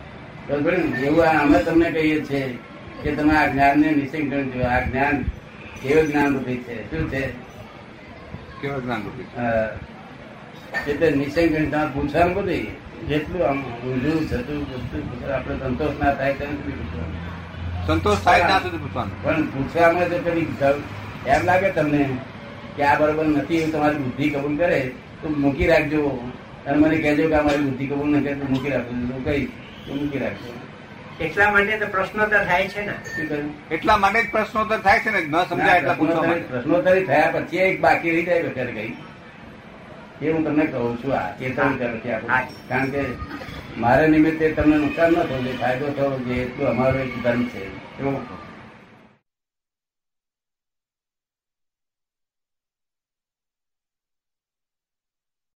એવું 1.06 1.24
આ 1.24 1.42
અમે 1.42 1.58
તમને 1.58 1.90
કહીએ 1.90 2.24
છીએ 2.24 2.58
કે 3.02 3.14
તમે 3.16 3.34
આ 3.36 3.46
જ્ઞાનને 3.46 3.92
નિશંકણ 3.92 4.42
જો 4.42 4.64
આ 4.64 4.80
જ્ઞાન 4.80 5.22
કેવું 5.82 6.08
જ્ઞાન 6.08 6.32
રૂપી 6.32 6.56
છે. 6.56 6.90
શું 6.90 7.10
છે? 7.10 7.47
કેવું 8.60 8.80
જ્ઞાન 8.84 9.00
રૂપી 9.06 9.28
એટલે 10.90 11.08
નિશંકણ 11.20 11.88
પૂછવાનું 11.94 12.34
બધું. 12.36 12.66
જેટલું 13.08 13.42
આમ 13.48 13.58
ઊંધું 13.86 14.22
થતું 14.30 14.60
આપણે 15.34 15.54
સંતોષ 15.60 15.94
ના 16.00 16.14
થાય 16.18 16.34
સંતોષ 17.86 18.20
થાય 18.24 18.42
ના 18.50 18.60
સુધી 18.64 18.82
પૂછવાનું. 18.84 19.16
પણ 19.22 19.44
પૂછવામાં 19.52 20.08
કદી 20.24 20.46
એમ 21.34 21.42
લાગે 21.48 21.68
તમને 21.76 22.02
કે 22.76 22.82
આ 22.88 22.96
બરોબર 22.98 23.26
નથી 23.26 23.60
એવું 23.60 23.72
તમારી 23.74 24.02
બુદ્ધિ 24.04 24.24
કબૂલ 24.32 24.54
કરે 24.60 24.80
તો 25.20 25.26
મૂકી 25.42 25.68
રાખજો. 25.70 26.00
અને 26.66 26.76
મને 26.80 26.96
કહેજો 27.04 27.24
કે 27.30 27.36
અમારી 27.40 27.64
બુદ્ધિ 27.68 27.84
કબૂલ 27.90 28.08
ન 28.12 28.22
કરે 28.24 28.34
તો 28.40 28.44
મૂકી 28.52 28.72
રાખજો. 28.74 28.92
હું 29.12 29.22
કહીશ 29.24 29.50
તો 29.86 29.90
મૂકી 30.00 30.20
રાખજો. 30.24 30.50
એટલા 31.20 31.50
માટે 31.50 31.78
તો 31.78 31.86
પ્રશ્નોત્તર 31.88 32.40
થાય 32.44 32.68
છે 32.68 32.82
ને. 32.82 32.94
એટલા 33.70 33.96
માટે 33.96 34.18
જ 34.18 34.30
પ્રશ્નોત્તર 34.30 34.78
થાય 34.80 35.00
છે 35.00 35.10
ને 35.10 35.20
ન 35.22 35.36
સમજાય 35.44 35.76
એટલા 35.76 35.94
પૂછવા 35.94 36.38
પ્રશ્નોત્તરી 36.50 37.04
થયા 37.04 37.32
પછી 37.36 37.62
એક 37.64 37.80
બાકી 37.80 38.10
રહી 38.10 38.26
જાય 38.26 38.50
અત્યારે 38.50 38.72
કઈ. 38.72 38.92
એ 40.20 40.32
હું 40.32 40.44
તમને 40.44 40.66
કહું 40.68 40.98
છું 41.02 41.12
આ 41.12 41.26
ચેતન 41.38 41.76
તરફથી 41.76 42.02
છે 42.02 42.12
આપું 42.14 42.56
કારણ 42.68 42.90
કે 42.90 43.02
મારા 43.76 44.08
નિમિત્તે 44.08 44.46
તમને 44.52 44.76
નુકસાન 44.78 45.12
ન 45.12 45.20
થવું 45.22 45.44
જોઈએ 45.44 45.58
ફાયદો 45.58 45.86
થવો 45.92 46.08
જોઈએ 46.18 46.42
એટલું 46.42 46.68
અમારો 46.68 46.98
એક 47.00 47.12
ધર્મ 47.22 47.42
છે 47.48 47.62
એવું 47.98 48.16